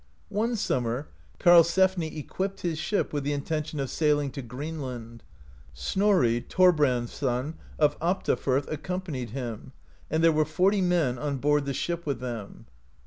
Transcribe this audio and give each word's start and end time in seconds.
One 0.29 0.55
sum 0.55 0.85
mer 0.85 1.09
Karlsefni 1.39 2.17
equipped 2.17 2.61
his 2.61 2.79
ship, 2.79 3.13
with 3.13 3.23
the 3.23 3.33
intention 3.33 3.79
of 3.79 3.91
sailing 3.91 4.31
to 4.31 4.41
Greenland. 4.41 5.21
Snorri, 5.75 6.39
Thorbrand's 6.41 7.13
son, 7.13 7.53
of 7.77 7.99
Alpta 8.01 8.35
firth 8.35 8.63
(41) 8.63 8.73
accompanied 8.73 9.29
him, 9.29 9.73
and 10.09 10.23
there 10.23 10.31
were 10.31 10.43
forty 10.43 10.81
men 10.81 11.19
on 11.19 11.37
board 11.37 11.65
the 11.65 11.73
ship 11.75 12.07
with 12.07 12.19
them. 12.19 12.65